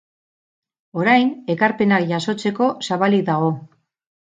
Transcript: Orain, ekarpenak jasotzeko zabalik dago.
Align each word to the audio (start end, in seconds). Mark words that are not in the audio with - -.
Orain, 1.01 1.29
ekarpenak 1.57 2.11
jasotzeko 2.15 2.73
zabalik 2.91 3.33
dago. 3.33 3.57